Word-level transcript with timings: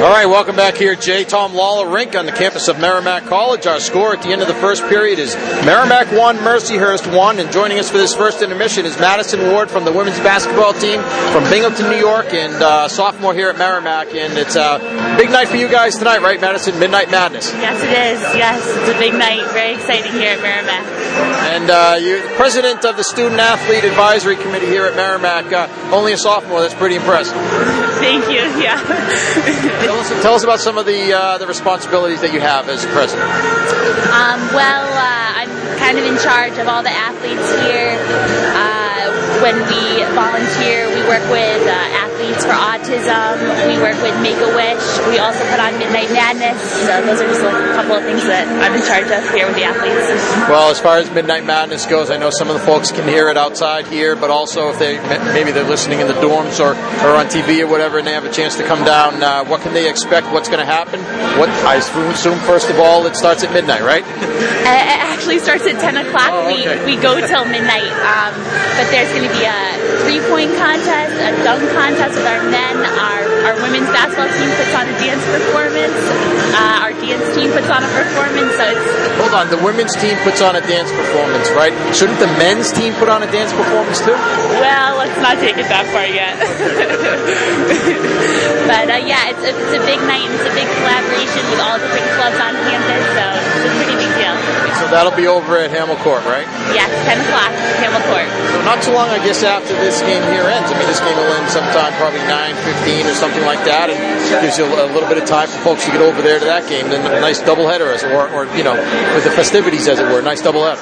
All 0.00 0.08
right, 0.08 0.24
welcome 0.24 0.56
back 0.56 0.78
here, 0.78 0.96
J. 0.96 1.24
Thom 1.24 1.52
Lawler 1.52 1.86
Rink 1.86 2.16
on 2.16 2.24
the 2.24 2.32
campus 2.32 2.68
of 2.68 2.80
Merrimack 2.80 3.26
College. 3.26 3.66
Our 3.66 3.78
score 3.80 4.14
at 4.14 4.22
the 4.22 4.30
end 4.30 4.40
of 4.40 4.48
the 4.48 4.54
first 4.54 4.82
period 4.88 5.18
is 5.18 5.36
Merrimack 5.36 6.10
1, 6.10 6.38
Mercyhurst 6.38 7.14
1. 7.14 7.38
And 7.38 7.52
joining 7.52 7.78
us 7.78 7.90
for 7.90 7.98
this 7.98 8.14
first 8.14 8.40
intermission 8.40 8.86
is 8.86 8.98
Madison 8.98 9.52
Ward 9.52 9.70
from 9.70 9.84
the 9.84 9.92
women's 9.92 10.18
basketball 10.20 10.72
team 10.72 11.02
from 11.32 11.44
Binghamton, 11.50 11.90
New 11.90 11.98
York, 11.98 12.32
and 12.32 12.54
uh, 12.54 12.88
sophomore 12.88 13.34
here 13.34 13.50
at 13.50 13.58
Merrimack. 13.58 14.14
And 14.14 14.38
it's 14.38 14.56
a 14.56 14.78
big 15.18 15.28
night 15.28 15.48
for 15.48 15.56
you 15.56 15.68
guys 15.68 15.98
tonight, 15.98 16.22
right, 16.22 16.40
Madison? 16.40 16.78
Midnight 16.78 17.10
Madness. 17.10 17.52
Yes, 17.52 17.82
it 17.82 17.90
is. 17.92 18.22
Yes, 18.34 18.66
it's 18.78 18.96
a 18.96 18.98
big 18.98 19.12
night. 19.12 19.52
Very 19.52 19.74
exciting 19.74 20.12
here 20.12 20.32
at 20.32 20.40
Merrimack. 20.40 20.86
And 21.52 21.68
uh, 21.68 21.98
you're 22.00 22.26
the 22.26 22.34
president 22.36 22.86
of 22.86 22.96
the 22.96 23.04
Student 23.04 23.38
Athlete 23.38 23.84
Advisory 23.84 24.36
Committee 24.36 24.68
here 24.68 24.86
at 24.86 24.96
Merrimack. 24.96 25.52
Uh, 25.52 25.68
only 25.92 26.14
a 26.14 26.16
sophomore. 26.16 26.62
That's 26.62 26.72
pretty 26.72 26.96
impressive. 26.96 27.36
Thank 28.00 28.30
you. 28.30 28.40
Yeah. 28.64 28.80
Tell 29.90 29.98
us, 29.98 30.22
tell 30.22 30.34
us 30.34 30.44
about 30.44 30.60
some 30.60 30.78
of 30.78 30.86
the 30.86 31.10
uh, 31.10 31.38
the 31.38 31.50
responsibilities 31.50 32.20
that 32.22 32.30
you 32.32 32.38
have 32.38 32.70
as 32.70 32.86
president. 32.94 33.26
Um, 33.26 34.38
well, 34.54 34.86
uh, 34.86 35.42
I'm 35.42 35.50
kind 35.82 35.98
of 35.98 36.06
in 36.06 36.14
charge 36.22 36.54
of 36.62 36.70
all 36.70 36.86
the 36.86 36.94
athletes 36.94 37.42
here. 37.66 37.98
Uh, 38.54 39.10
when 39.42 39.58
we 39.66 40.06
volunteer, 40.14 40.86
we 40.94 41.02
work 41.10 41.26
with 41.26 41.66
uh, 41.66 41.74
for 42.38 42.54
autism. 42.54 43.40
We 43.66 43.78
work 43.82 43.98
with 44.02 44.14
Make 44.22 44.38
a 44.38 44.50
Wish. 44.54 44.84
We 45.08 45.18
also 45.18 45.42
put 45.50 45.58
on 45.58 45.78
Midnight 45.78 46.10
Madness. 46.12 46.60
So 46.86 47.02
those 47.02 47.20
are 47.20 47.26
just 47.28 47.42
like 47.42 47.54
a 47.54 47.74
couple 47.74 47.96
of 47.96 48.04
things 48.04 48.22
that 48.24 48.46
I'm 48.46 48.74
in 48.74 48.82
charge 48.86 49.10
of 49.10 49.22
here 49.34 49.46
with 49.46 49.56
the 49.56 49.64
athletes. 49.64 50.06
Well, 50.48 50.70
as 50.70 50.78
far 50.80 50.98
as 50.98 51.10
Midnight 51.10 51.44
Madness 51.44 51.86
goes, 51.86 52.10
I 52.10 52.16
know 52.16 52.30
some 52.30 52.48
of 52.48 52.54
the 52.54 52.64
folks 52.64 52.92
can 52.92 53.08
hear 53.08 53.28
it 53.28 53.36
outside 53.36 53.86
here, 53.86 54.14
but 54.16 54.30
also 54.30 54.70
if 54.70 54.78
they 54.78 54.98
maybe 55.32 55.50
they're 55.52 55.64
listening 55.68 56.00
in 56.00 56.06
the 56.06 56.14
dorms 56.14 56.60
or, 56.60 56.72
or 57.06 57.16
on 57.16 57.26
TV 57.26 57.60
or 57.60 57.66
whatever, 57.66 57.98
and 57.98 58.06
they 58.06 58.12
have 58.12 58.24
a 58.24 58.32
chance 58.32 58.56
to 58.56 58.64
come 58.64 58.84
down, 58.84 59.22
uh, 59.22 59.44
what 59.44 59.62
can 59.62 59.72
they 59.74 59.88
expect? 59.88 60.30
What's 60.32 60.48
going 60.48 60.60
to 60.60 60.66
happen? 60.70 61.00
What 61.38 61.48
I 61.66 61.76
assume 61.76 62.38
first 62.40 62.70
of 62.70 62.78
all, 62.78 63.06
it 63.06 63.16
starts 63.16 63.42
at 63.44 63.52
midnight, 63.52 63.82
right? 63.82 64.04
Uh, 64.60 64.72
It 64.76 65.00
actually 65.02 65.38
starts 65.40 65.64
at 65.66 65.80
10 65.80 65.96
o'clock. 66.06 66.30
Oh, 66.30 66.48
okay. 66.52 66.84
We, 66.84 66.96
we 66.96 67.02
go 67.02 67.16
till 67.16 67.44
midnight. 67.48 67.90
Um, 68.04 68.32
but 68.76 68.86
there's 68.92 69.08
going 69.12 69.24
to 69.24 69.32
be 69.34 69.44
a 69.44 69.60
three 70.04 70.20
point 70.28 70.52
contest, 70.56 71.12
a 71.16 71.32
dunk 71.44 71.64
contest 71.72 72.16
our 72.26 72.42
men. 72.48 72.76
Our, 72.80 73.22
our 73.50 73.56
women's 73.62 73.88
basketball 73.92 74.28
team 74.28 74.50
puts 74.56 74.74
on 74.74 74.88
a 74.88 74.92
dance 75.00 75.24
performance. 75.28 75.96
Uh, 76.52 76.84
our 76.84 76.92
dance 76.96 77.26
team 77.36 77.50
puts 77.52 77.68
on 77.70 77.84
a 77.84 77.88
performance. 77.92 78.52
So 78.56 78.64
it's, 78.68 78.86
Hold 79.20 79.34
on, 79.36 79.50
the 79.52 79.58
women's 79.60 79.94
team 79.96 80.16
puts 80.24 80.40
on 80.40 80.56
a 80.56 80.60
dance 80.64 80.90
performance, 80.90 81.50
right? 81.52 81.72
Shouldn't 81.94 82.18
the 82.18 82.26
men's 82.40 82.72
team 82.72 82.94
put 82.96 83.08
on 83.08 83.22
a 83.22 83.30
dance 83.30 83.52
performance 83.52 84.00
too? 84.00 84.16
well, 84.58 84.96
let's 84.96 85.16
not 85.20 85.38
take 85.38 85.56
it 85.60 85.68
that 85.68 85.84
far 85.92 86.06
yet. 86.08 86.40
but 88.70 88.86
uh, 88.88 88.96
yeah, 89.04 89.28
it's 89.32 89.44
a, 89.44 89.52
it's 89.52 89.74
a 89.76 89.82
big 89.86 90.00
night 90.08 90.24
and 90.24 90.32
it's 90.34 90.48
a 90.48 90.54
big 90.56 90.68
collaboration 90.80 91.44
with 91.52 91.60
all 91.60 91.76
different 91.76 92.08
clubs 92.16 92.38
on 92.40 92.52
campus. 92.68 93.04
So 93.16 93.24
it's 93.38 93.64
a 93.68 93.72
pretty 93.76 93.96
So 94.78 94.86
that'll 94.92 95.16
be 95.16 95.26
over 95.26 95.58
at 95.58 95.70
Hammel 95.70 95.96
Court, 96.04 96.22
right? 96.24 96.46
Yes, 96.70 96.88
10 97.08 97.18
o'clock, 97.24 97.50
Hammel 97.82 98.02
Court. 98.06 98.28
So 98.54 98.58
not 98.62 98.78
too 98.82 98.92
long, 98.94 99.10
I 99.10 99.18
guess, 99.24 99.42
after 99.42 99.74
this 99.82 100.00
game 100.02 100.22
here 100.30 100.46
ends. 100.46 100.70
I 100.70 100.78
mean, 100.78 100.86
this 100.86 101.00
game 101.00 101.16
will 101.16 101.32
end 101.34 101.48
sometime 101.50 101.92
probably 101.98 102.22
9:15 102.28 103.10
or 103.10 103.14
something 103.14 103.44
like 103.44 103.64
that, 103.66 103.90
and 103.90 103.98
gives 104.42 104.58
you 104.58 104.64
a 104.66 104.90
little 104.94 105.08
bit 105.08 105.18
of 105.18 105.26
time 105.26 105.48
for 105.48 105.58
folks 105.74 105.84
to 105.86 105.90
get 105.90 106.00
over 106.00 106.22
there 106.22 106.38
to 106.38 106.46
that 106.46 106.68
game. 106.68 106.88
Then 106.88 107.02
a 107.02 107.20
nice 107.20 107.40
doubleheader, 107.42 107.90
as 107.90 108.04
or, 108.04 108.28
or 108.30 108.46
you 108.56 108.64
know, 108.64 108.74
with 109.14 109.24
the 109.24 109.34
festivities, 109.34 109.88
as 109.88 109.98
it 109.98 110.06
were, 110.06 110.22
nice 110.22 110.42
doubleheader. 110.42 110.78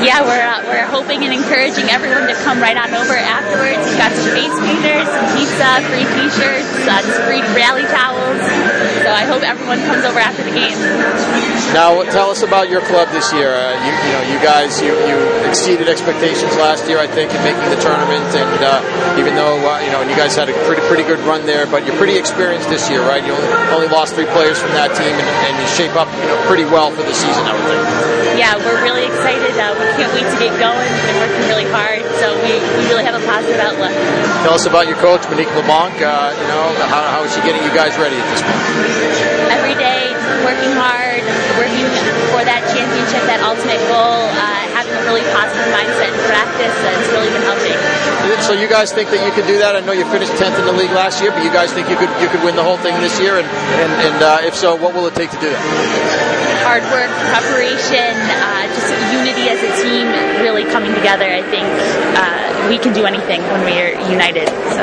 Yeah, 0.00 0.22
we're 0.24 0.40
uh, 0.40 0.64
we're 0.68 0.88
hoping 0.88 1.24
and 1.24 1.32
encouraging 1.32 1.88
everyone 1.90 2.28
to 2.28 2.36
come 2.44 2.60
right 2.60 2.76
on 2.76 2.92
over 2.94 3.16
afterwards. 3.16 3.82
We've 3.84 3.98
got 4.00 4.12
some 4.12 4.30
face 4.32 4.56
painters, 4.64 5.06
some 5.08 5.28
pizza, 5.36 5.68
free 5.90 6.06
T-shirts, 6.16 6.72
uh, 6.88 7.02
some 7.04 7.22
free 7.26 7.42
rally 7.56 7.84
towels. 7.90 8.40
So 9.02 9.08
I 9.12 9.24
hope 9.24 9.42
everyone 9.42 9.78
comes 9.86 10.04
over 10.04 10.18
after 10.18 10.42
the 10.42 10.52
game. 10.52 10.76
Now, 11.72 12.02
tell 12.10 12.30
us 12.30 12.42
about 12.42 12.68
your 12.68 12.80
club 12.80 13.08
this 13.10 13.25
year. 13.32 13.54
Uh, 13.54 13.74
you, 13.82 13.92
you 13.92 14.12
know, 14.12 14.22
you 14.34 14.38
guys, 14.42 14.80
you, 14.82 14.92
you 15.06 15.16
exceeded 15.48 15.88
expectations 15.88 16.54
last 16.56 16.86
year, 16.88 16.98
I 16.98 17.06
think, 17.06 17.32
in 17.32 17.40
making 17.42 17.70
the 17.70 17.80
tournament. 17.80 18.26
And 18.34 18.60
uh, 18.62 19.18
even 19.18 19.34
though 19.34 19.56
uh, 19.62 19.80
you 19.80 19.90
know, 19.90 20.02
and 20.02 20.10
you 20.10 20.16
guys 20.16 20.34
had 20.36 20.48
a 20.48 20.54
pretty 20.66 20.82
pretty 20.86 21.02
good 21.02 21.20
run 21.26 21.46
there, 21.46 21.66
but 21.66 21.86
you're 21.86 21.96
pretty 21.96 22.18
experienced 22.18 22.68
this 22.68 22.90
year, 22.90 23.02
right? 23.02 23.24
You 23.24 23.32
only, 23.32 23.50
only 23.72 23.88
lost 23.88 24.14
three 24.14 24.28
players 24.30 24.58
from 24.58 24.70
that 24.78 24.94
team, 24.94 25.14
and, 25.14 25.30
and 25.46 25.54
you 25.58 25.66
shape 25.72 25.94
up, 25.96 26.10
you 26.20 26.28
know, 26.28 26.38
pretty 26.46 26.64
well 26.64 26.90
for 26.90 27.02
the 27.02 27.14
season, 27.14 27.42
I 27.46 27.52
would 27.54 27.66
think. 27.66 28.36
Yeah, 28.36 28.52
we're 28.60 28.82
really 28.84 29.08
excited. 29.08 29.56
Uh, 29.56 29.72
we 29.80 29.86
can't 29.96 30.12
wait 30.12 30.28
to 30.28 30.36
get 30.36 30.52
going. 30.60 30.76
We've 30.76 31.06
been 31.08 31.20
working 31.24 31.44
really 31.48 31.68
hard, 31.72 32.04
so 32.20 32.36
we, 32.44 32.60
we 32.76 32.82
really 32.92 33.06
have 33.08 33.16
a 33.16 33.24
positive 33.24 33.56
outlook. 33.62 33.96
Tell 34.44 34.52
us 34.52 34.68
about 34.68 34.86
your 34.86 35.00
coach, 35.00 35.24
Monique 35.32 35.50
LeBlanc. 35.56 35.96
Uh, 35.98 36.36
you 36.36 36.46
know, 36.52 36.64
how, 36.92 37.16
how 37.16 37.20
is 37.24 37.32
she 37.32 37.40
getting 37.40 37.64
you 37.64 37.72
guys 37.72 37.96
ready 37.96 38.14
at 38.20 38.26
this 38.28 38.44
point? 38.44 38.60
Every 39.56 39.74
day, 39.80 40.12
working 40.44 40.74
hard, 40.76 41.24
working 41.56 41.88
for 42.30 42.44
that 42.44 42.60
championship, 42.70 43.24
that 43.24 43.40
ultimate 43.40 43.80
goal, 43.88 44.28
uh, 44.36 44.62
having 44.76 44.92
a 44.92 45.02
really 45.08 45.24
positive 45.32 45.66
mindset 45.72 46.12
in 46.12 46.20
practice, 46.28 46.76
uh, 46.84 46.98
it's 47.00 47.10
really 47.16 47.32
been 47.32 47.46
helping. 47.48 47.78
So 48.44 48.45
you 48.60 48.68
guys 48.68 48.92
think 48.92 49.10
that 49.10 49.24
you 49.24 49.32
could 49.32 49.46
do 49.46 49.58
that? 49.58 49.76
I 49.76 49.80
know 49.80 49.92
you 49.92 50.04
finished 50.10 50.32
tenth 50.36 50.58
in 50.58 50.66
the 50.66 50.72
league 50.72 50.92
last 50.92 51.22
year, 51.22 51.30
but 51.30 51.42
you 51.44 51.52
guys 51.52 51.72
think 51.72 51.88
you 51.88 51.96
could 51.96 52.10
you 52.20 52.28
could 52.28 52.42
win 52.42 52.56
the 52.56 52.64
whole 52.64 52.78
thing 52.78 52.94
this 53.00 53.18
year? 53.20 53.38
And 53.38 53.46
and, 53.46 53.92
and 54.06 54.22
uh, 54.22 54.38
if 54.42 54.54
so, 54.54 54.76
what 54.76 54.94
will 54.94 55.06
it 55.06 55.14
take 55.14 55.30
to 55.30 55.40
do 55.40 55.50
that? 55.50 56.55
Hard 56.66 56.82
work, 56.90 57.06
preparation, 57.30 58.10
uh, 58.26 58.66
just 58.74 58.90
unity 59.14 59.46
as 59.46 59.62
a 59.62 59.70
team, 59.86 60.10
really 60.42 60.66
coming 60.74 60.92
together. 60.98 61.30
I 61.30 61.42
think 61.46 61.62
uh, 62.18 62.68
we 62.68 62.76
can 62.78 62.92
do 62.92 63.06
anything 63.06 63.40
when 63.54 63.62
we 63.62 63.78
are 63.78 63.94
united. 64.10 64.50
So. 64.74 64.82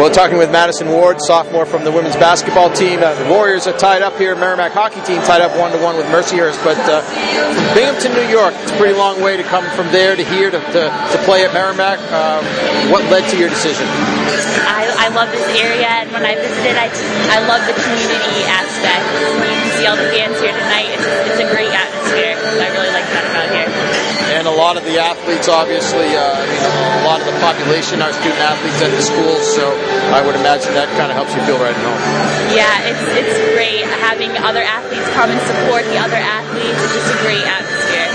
Well, 0.00 0.10
talking 0.10 0.36
with 0.36 0.50
Madison 0.50 0.88
Ward, 0.88 1.20
sophomore 1.20 1.64
from 1.64 1.84
the 1.84 1.92
women's 1.92 2.16
basketball 2.16 2.72
team. 2.72 3.00
Uh, 3.00 3.12
the 3.16 3.28
Warriors 3.28 3.66
are 3.66 3.76
tied 3.76 4.00
up 4.00 4.16
here. 4.16 4.36
Merrimack 4.36 4.72
hockey 4.72 5.00
team 5.04 5.20
tied 5.24 5.40
up 5.40 5.56
one 5.56 5.72
to 5.72 5.80
one 5.80 5.96
with 5.96 6.04
Mercyhurst. 6.12 6.60
But 6.64 6.76
uh, 6.88 7.00
from 7.00 7.68
Binghamton, 7.76 8.12
New 8.12 8.28
York, 8.28 8.52
it's 8.60 8.72
a 8.72 8.76
pretty 8.76 8.96
long 8.96 9.20
way 9.20 9.36
to 9.36 9.44
come 9.44 9.64
from 9.76 9.88
there 9.92 10.16
to 10.16 10.24
here 10.24 10.50
to, 10.50 10.60
to, 10.60 10.82
to 10.88 11.16
play 11.24 11.44
at 11.44 11.52
Merrimack. 11.52 12.00
Um, 12.12 12.44
what 12.92 13.04
led 13.12 13.24
to 13.32 13.36
your 13.36 13.48
decision? 13.48 13.88
I, 14.68 14.84
I 15.00 15.08
love 15.16 15.32
this 15.32 15.48
area, 15.56 15.88
and 15.88 16.12
when 16.12 16.24
I 16.24 16.36
visited, 16.36 16.76
I, 16.76 16.92
I 17.32 17.40
love 17.48 17.64
the 17.64 17.76
community 17.76 18.44
aspect. 18.52 19.04
You 19.16 19.56
can 19.64 19.72
see 19.80 19.86
all 19.88 19.96
the 19.96 20.12
fans 20.12 20.36
here 20.44 20.52
tonight. 20.52 20.85
It's, 20.92 21.06
it's 21.32 21.40
a 21.42 21.48
great 21.50 21.72
atmosphere. 21.72 22.36
I 22.36 22.68
really 22.70 22.92
like 22.92 23.08
that 23.10 23.24
about 23.26 23.48
here. 23.50 23.68
And 24.36 24.44
a 24.44 24.52
lot 24.52 24.76
of 24.76 24.84
the 24.84 24.98
athletes, 24.98 25.48
obviously, 25.48 26.12
uh, 26.12 26.20
I 26.20 26.44
mean, 26.44 26.62
a 26.62 27.06
lot 27.06 27.22
of 27.22 27.26
the 27.26 27.38
population 27.40 28.02
are 28.02 28.12
student 28.12 28.42
athletes 28.42 28.82
at 28.82 28.90
the 28.90 29.00
schools, 29.00 29.46
so 29.46 29.70
I 30.12 30.20
would 30.20 30.34
imagine 30.34 30.74
that 30.74 30.90
kind 30.98 31.08
of 31.08 31.16
helps 31.16 31.32
you 31.32 31.40
feel 31.46 31.56
right 31.56 31.72
at 31.72 31.82
home. 31.82 32.02
Yeah, 32.52 32.90
it's 32.90 33.04
it's 33.16 33.36
great 33.54 33.86
having 34.02 34.34
other 34.42 34.62
athletes 34.62 35.08
come 35.14 35.30
and 35.30 35.40
support 35.46 35.86
the 35.88 35.98
other 35.98 36.18
athletes. 36.18 36.78
It's 36.78 36.94
just 36.94 37.10
a 37.14 37.18
great 37.22 37.44
atmosphere. 37.46 38.08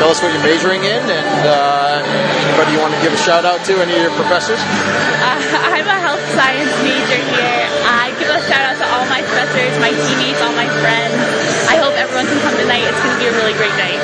Tell 0.00 0.08
us 0.08 0.22
what 0.24 0.32
you're 0.32 0.48
majoring 0.48 0.80
in, 0.80 1.02
and 1.12 1.42
uh, 1.44 2.00
anybody 2.00 2.72
you 2.72 2.80
want 2.80 2.96
to 2.96 3.02
give 3.04 3.12
a 3.12 3.20
shout 3.20 3.44
out 3.44 3.60
to, 3.68 3.72
any 3.84 3.92
of 4.00 4.00
your 4.00 4.16
professors? 4.16 4.56
Uh, 4.56 5.36
I'm 5.76 5.84
a 5.84 5.98
health 6.00 6.24
science 6.32 6.72
major 6.80 7.20
here. 7.36 7.64
I 7.84 8.08
give 8.16 8.32
a 8.32 8.40
shout 8.48 8.64
out 8.64 8.80
to 8.80 8.86
all 8.88 9.04
my 9.12 9.20
professors, 9.20 9.76
my 9.76 9.92
teammates, 9.92 10.40
all 10.40 10.56
my 10.56 10.72
friends. 10.80 11.20
I 11.68 11.79
everyone 12.10 12.26
can 12.26 12.42
come 12.42 12.58
tonight. 12.58 12.82
It's 12.82 12.98
going 12.98 13.14
to 13.14 13.22
be 13.22 13.30
a 13.30 13.36
really 13.38 13.54
great 13.54 13.70
night. 13.78 13.94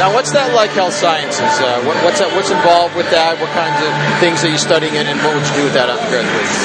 Now, 0.00 0.08
what's 0.08 0.32
that 0.32 0.56
like, 0.56 0.72
health 0.72 0.96
sciences? 0.96 1.52
Uh, 1.60 1.84
what, 1.84 2.00
what's 2.00 2.16
that, 2.24 2.32
what's 2.32 2.48
involved 2.48 2.96
with 2.96 3.12
that? 3.12 3.36
What 3.36 3.52
kinds 3.52 3.76
of 3.84 3.92
things 4.24 4.40
are 4.40 4.48
you 4.48 4.56
studying, 4.56 4.96
and, 4.96 5.04
and 5.04 5.20
what 5.20 5.36
would 5.36 5.44
you 5.52 5.56
do 5.60 5.64
with 5.68 5.76
that 5.76 5.92
after 5.92 6.08
graduation? 6.08 6.64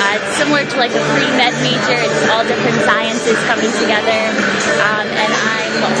Uh, 0.00 0.16
it's 0.16 0.40
similar 0.40 0.64
to 0.64 0.76
like 0.80 0.96
a 0.96 1.04
pre-med 1.12 1.52
major. 1.60 2.00
It's 2.00 2.24
all 2.32 2.48
different 2.48 2.80
sciences 2.80 3.36
coming 3.44 3.68
together, 3.76 4.32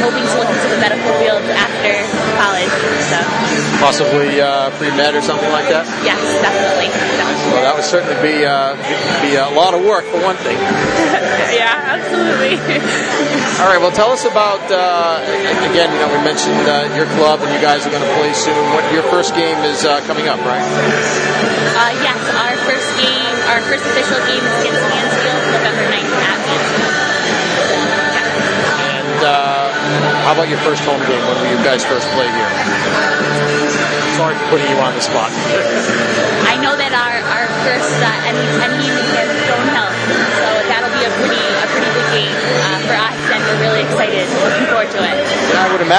hoping 0.02 0.26
to 0.26 0.34
look 0.36 0.50
into 0.50 0.68
the 0.68 0.80
medical 0.82 1.10
field 1.22 1.42
after 1.54 1.92
college. 2.36 2.72
So 3.08 3.18
Possibly 3.78 4.38
uh, 4.40 4.70
pre-med 4.78 5.14
or 5.14 5.22
something 5.22 5.50
like 5.50 5.66
that. 5.70 5.86
yes, 6.06 6.18
definitely. 6.38 6.86
definitely. 6.90 7.50
Well, 7.50 7.62
that 7.66 7.74
would 7.74 7.84
certainly 7.86 8.14
be 8.22 8.46
uh, 8.46 8.78
be 9.22 9.34
a 9.34 9.50
lot 9.50 9.74
of 9.74 9.82
work 9.82 10.06
for 10.06 10.22
one 10.22 10.38
thing. 10.38 10.54
yeah, 11.58 11.98
absolutely. 11.98 12.54
All 13.60 13.66
right. 13.68 13.82
Well, 13.82 13.90
tell 13.90 14.14
us 14.14 14.22
about 14.24 14.62
uh, 14.70 15.18
again. 15.70 15.90
You 15.90 15.98
know, 15.98 16.10
we 16.14 16.22
mentioned 16.22 16.62
uh, 16.70 16.94
your 16.94 17.10
club, 17.18 17.42
and 17.42 17.50
you 17.50 17.58
guys 17.60 17.82
are 17.86 17.90
going 17.90 18.06
to 18.06 18.14
play 18.18 18.30
soon. 18.32 18.56
What 18.72 18.86
your 18.94 19.02
first 19.10 19.34
game 19.34 19.58
is 19.66 19.82
uh, 19.84 19.98
coming 20.06 20.30
up, 20.30 20.38
right? 20.46 20.62
Uh, 20.62 21.92
yes, 22.06 22.20
our 22.38 22.54
first 22.62 22.88
game, 23.02 23.34
our 23.50 23.60
first 23.66 23.82
official 23.90 24.22
game 24.30 24.40
is 24.46 24.54
against 24.62 24.86
how 30.22 30.32
about 30.32 30.48
your 30.48 30.58
first 30.62 30.82
home 30.86 31.02
game 31.10 31.22
when 31.26 31.36
you 31.50 31.58
guys 31.64 31.84
first 31.84 32.06
play 32.14 32.30
here? 32.30 32.50
Sorry 34.14 34.34
for 34.38 34.46
putting 34.54 34.70
you 34.70 34.78
on 34.78 34.94
the 34.94 35.00
spot. 35.00 35.30
I 36.46 36.56
know 36.62 36.71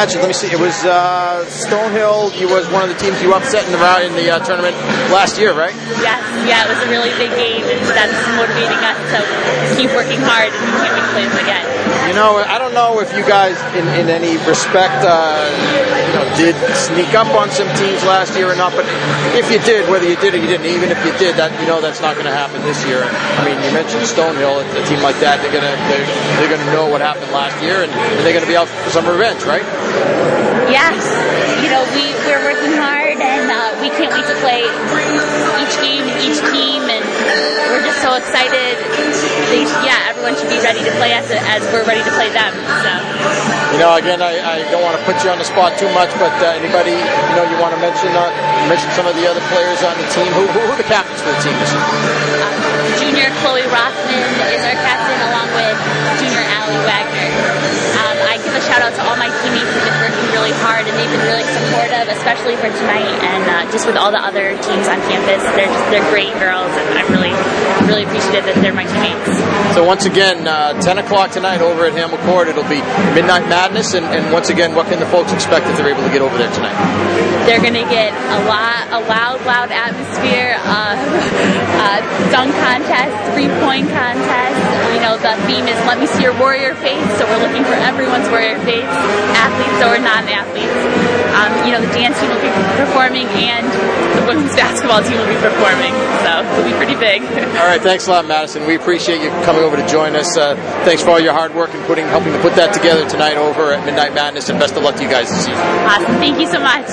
Let 0.03 0.27
me 0.27 0.33
see. 0.35 0.51
It 0.51 0.59
was 0.59 0.83
uh, 0.83 1.47
Stonehill. 1.47 2.35
You 2.35 2.51
was 2.51 2.67
one 2.75 2.83
of 2.83 2.91
the 2.91 2.99
teams 2.99 3.23
you 3.23 3.31
upset 3.31 3.63
in 3.63 3.71
the 3.71 3.79
round 3.79 4.03
in 4.03 4.11
the 4.19 4.35
uh, 4.35 4.43
tournament 4.43 4.75
last 5.15 5.39
year, 5.39 5.55
right? 5.55 5.71
Yes, 6.03 6.19
yeah, 6.43 6.67
it 6.67 6.69
was 6.75 6.83
a 6.83 6.89
really 6.91 7.15
big 7.15 7.31
game, 7.39 7.63
and 7.63 7.79
that's 7.95 8.11
motivating 8.35 8.83
us 8.83 8.99
to 9.15 9.23
keep 9.79 9.95
working 9.95 10.19
hard 10.19 10.51
and 10.51 10.59
can't 10.59 10.91
wait 10.91 10.91
to 10.99 11.11
play 11.15 11.23
them 11.23 11.39
again. 11.39 11.63
You 12.11 12.19
know, 12.19 12.35
I 12.35 12.59
don't 12.59 12.75
know 12.75 12.99
if 12.99 13.15
you 13.15 13.23
guys, 13.23 13.55
in, 13.79 13.87
in 13.95 14.11
any 14.11 14.35
respect, 14.43 15.07
uh, 15.07 15.39
you 15.47 16.13
know, 16.19 16.27
did 16.35 16.55
sneak 16.75 17.15
up 17.15 17.31
on 17.31 17.47
some 17.49 17.71
teams 17.79 18.03
last 18.03 18.35
year 18.35 18.51
or 18.51 18.59
not. 18.59 18.75
But 18.75 18.83
if 19.39 19.47
you 19.47 19.57
did, 19.63 19.87
whether 19.87 20.03
you 20.03 20.19
did 20.19 20.35
or 20.35 20.41
you 20.43 20.51
didn't, 20.51 20.67
even 20.67 20.91
if 20.91 20.99
you 21.07 21.15
did, 21.15 21.39
that 21.39 21.55
you 21.63 21.65
know 21.65 21.79
that's 21.79 22.03
not 22.03 22.19
going 22.19 22.27
to 22.27 22.35
happen 22.35 22.59
this 22.67 22.83
year. 22.83 23.07
I 23.07 23.47
mean, 23.47 23.55
you 23.63 23.71
mentioned 23.71 24.03
Stonehill, 24.03 24.59
a, 24.59 24.63
a 24.67 24.83
team 24.83 24.99
like 24.99 25.15
that, 25.23 25.39
they're 25.39 25.55
gonna 25.55 25.73
they're, 25.87 26.07
they're 26.43 26.51
gonna 26.51 26.71
know 26.75 26.91
what 26.91 26.99
happened 26.99 27.31
last 27.31 27.55
year, 27.63 27.87
and, 27.87 27.91
and 27.91 28.21
they're 28.27 28.35
gonna 28.35 28.51
be 28.51 28.59
out 28.59 28.67
for 28.67 28.91
some 28.91 29.07
revenge, 29.07 29.47
right? 29.47 29.63
Yes, 30.71 31.05
you 31.61 31.69
know, 31.69 31.83
we 31.93 32.13
we're 32.25 32.43
working 32.43 32.73
hard, 32.79 33.19
and 33.19 33.45
uh, 33.51 33.77
we 33.83 33.91
can't 33.93 34.09
wait 34.09 34.25
to 34.25 34.37
play 34.41 34.63
each 35.61 35.75
game, 35.83 36.07
each 36.23 36.39
team, 36.49 36.81
and 36.87 37.03
we're 37.69 37.83
just 37.83 38.01
so 38.01 38.15
excited. 38.15 38.79
They, 39.51 39.67
yeah, 39.85 40.09
everyone 40.09 40.33
should 40.39 40.49
be 40.49 40.57
ready 40.63 40.81
to 40.81 40.93
play 40.97 41.13
us 41.13 41.27
as 41.29 41.61
we're 41.69 41.85
ready 41.85 42.01
to 42.01 42.13
play 42.15 42.31
them. 42.31 42.55
So. 42.81 42.91
You 43.75 43.79
know, 43.81 43.93
again, 43.99 44.21
I, 44.21 44.39
I 44.39 44.55
don't 44.71 44.81
want 44.81 44.97
to 44.97 45.03
put 45.05 45.21
you 45.21 45.29
on 45.29 45.37
the 45.37 45.45
spot 45.45 45.77
too 45.77 45.89
much, 45.93 46.09
but 46.17 46.33
uh, 46.41 46.57
anybody, 46.57 46.95
you 46.95 47.35
know, 47.35 47.45
you 47.45 47.57
want 47.59 47.75
to 47.75 47.81
mention 47.81 48.09
uh, 48.15 48.29
mention 48.71 48.89
some 48.97 49.05
of 49.05 49.13
the 49.13 49.25
other 49.27 49.41
players 49.51 49.83
on 49.83 49.93
the 49.99 50.07
team. 50.09 50.29
Who, 50.33 50.47
who, 50.47 50.59
who 50.63 50.71
are 50.73 50.79
the 50.79 50.87
captains 50.89 51.21
for 51.21 51.33
the 51.33 51.41
team 51.43 51.53
this 51.59 51.73
year? 51.73 51.85
Um, 52.41 52.53
junior 53.01 53.29
Chloe 53.43 53.65
Rothman 53.67 54.25
is 54.53 54.61
our 54.63 54.77
captain, 54.79 55.12
for 62.55 62.69
tonight, 62.69 63.09
and 63.23 63.43
uh, 63.49 63.71
just 63.71 63.85
with 63.85 63.95
all 63.95 64.11
the 64.11 64.21
other 64.21 64.55
teams 64.61 64.87
on 64.87 64.99
campus. 65.09 65.41
They're 65.55 65.67
just, 65.67 65.85
they're 65.91 66.09
great 66.09 66.33
girls, 66.39 66.71
and 66.73 66.97
I'm 66.97 67.09
really 67.11 67.33
really 67.87 68.03
appreciative 68.03 68.45
that 68.45 68.57
they're 68.61 68.73
my 68.73 68.87
teammates. 68.87 69.37
So 69.75 69.83
once 69.83 70.05
again, 70.05 70.47
uh, 70.47 70.79
10 70.81 70.97
o'clock 70.99 71.31
tonight 71.31 71.61
over 71.61 71.85
at 71.85 71.93
Hammel 71.93 72.17
Court. 72.25 72.47
It'll 72.47 72.67
be 72.67 72.81
Midnight 73.13 73.49
Madness, 73.49 73.93
and, 73.93 74.05
and 74.05 74.31
once 74.31 74.49
again, 74.49 74.75
what 74.75 74.87
can 74.87 74.99
the 74.99 75.09
folks 75.09 75.33
expect 75.33 75.67
if 75.67 75.77
they're 75.77 75.89
able 75.89 76.03
to 76.03 76.13
get 76.13 76.21
over 76.21 76.37
there 76.37 76.51
tonight? 76.53 76.77
They're 77.45 77.61
going 77.61 77.77
to 77.77 77.87
get 77.89 78.13
a 78.13 78.39
lot, 78.47 78.87
a 78.93 79.01
loud, 79.05 79.43
loud 79.45 79.71
atmosphere, 79.71 80.55
uh, 80.63 80.95
uh, 80.95 81.99
dunk 82.31 82.53
contest, 82.55 83.13
three 83.33 83.49
point 83.61 83.89
contest. 83.89 84.72
The 85.23 85.39
theme 85.47 85.71
is 85.71 85.79
"Let 85.87 85.99
me 85.99 86.05
see 86.05 86.21
your 86.21 86.37
warrior 86.37 86.75
face," 86.75 86.99
so 87.15 87.23
we're 87.23 87.39
looking 87.39 87.63
for 87.63 87.79
everyone's 87.79 88.27
warrior 88.27 88.59
face, 88.67 88.83
athletes 89.39 89.79
or 89.79 89.95
non-athletes. 89.95 90.83
Um, 91.31 91.49
you 91.65 91.71
know, 91.71 91.79
the 91.79 91.91
dance 91.95 92.19
team 92.19 92.29
will 92.29 92.43
be 92.43 92.51
performing, 92.75 93.25
and 93.39 93.65
the 94.19 94.27
women's 94.27 94.55
basketball 94.59 95.01
team 95.01 95.17
will 95.17 95.31
be 95.31 95.39
performing. 95.39 95.95
So 96.21 96.43
it'll 96.43 96.67
be 96.67 96.75
pretty 96.75 96.99
big. 96.99 97.23
All 97.57 97.65
right, 97.65 97.81
thanks 97.81 98.07
a 98.07 98.11
lot, 98.11 98.27
Madison. 98.27 98.67
We 98.67 98.75
appreciate 98.75 99.21
you 99.21 99.29
coming 99.47 99.63
over 99.63 99.77
to 99.77 99.87
join 99.87 100.15
us. 100.15 100.35
Uh, 100.35 100.55
thanks 100.83 101.01
for 101.01 101.11
all 101.11 101.19
your 101.19 101.33
hard 101.33 101.55
work 101.55 101.73
and 101.73 101.83
putting, 101.85 102.05
helping 102.05 102.33
to 102.33 102.41
put 102.41 102.55
that 102.55 102.73
together 102.73 103.07
tonight 103.07 103.37
over 103.37 103.73
at 103.73 103.85
Midnight 103.85 104.13
Madness, 104.13 104.49
and 104.49 104.59
best 104.59 104.75
of 104.75 104.83
luck 104.83 104.95
to 104.95 105.03
you 105.03 105.09
guys 105.09 105.29
this 105.29 105.45
season. 105.45 105.53
Awesome. 105.87 106.15
Thank 106.19 106.39
you 106.39 106.47
so 106.47 106.59
much. 106.59 106.87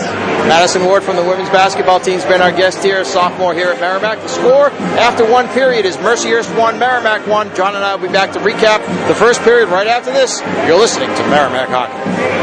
Madison 0.47 0.85
Ward 0.85 1.03
from 1.03 1.17
the 1.17 1.23
women's 1.23 1.51
basketball 1.51 2.01
team's 2.01 2.25
been 2.25 2.41
our 2.41 2.53
guest 2.53 2.83
here, 2.83 3.05
sophomore 3.05 3.55
here 3.55 3.69
at 3.69 3.81
Merrimack. 3.81 4.21
The 4.21 4.29
score 4.29 4.71
after 5.01 5.31
one 5.31 5.49
period 5.49 5.85
is 5.85 5.97
Mercyhurst 5.99 6.57
1, 6.59 6.79
Merrimack 6.79 7.27
1. 7.27 7.55
John 7.55 7.75
and 7.75 7.85
I 7.85 7.95
will 7.95 8.07
be 8.07 8.13
back 8.21 8.35
to 8.35 8.39
recap 8.41 8.87
the 9.09 9.15
first 9.15 9.41
period 9.41 9.71
right 9.71 9.87
after 9.87 10.13
this. 10.13 10.43
You're 10.69 10.79
listening 10.79 11.09
to 11.09 11.23
Merrimack 11.31 11.71
Hockey. 11.71 12.40